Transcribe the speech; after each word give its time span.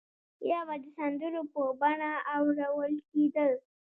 یا 0.51 0.59
به 0.67 0.75
د 0.83 0.85
سندرو 0.97 1.41
په 1.53 1.61
بڼه 1.81 2.11
اورول 2.35 2.93
کېدل. 3.09 3.51